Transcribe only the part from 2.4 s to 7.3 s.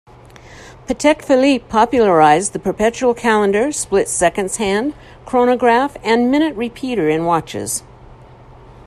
the perpetual calendar, split-seconds hand, chronograph, and minute repeater in